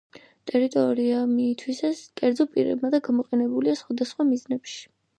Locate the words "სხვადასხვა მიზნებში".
3.85-4.87